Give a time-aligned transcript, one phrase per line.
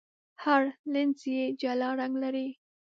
[0.43, 0.61] هر
[0.93, 2.47] لینز یې جلا رنګ لري.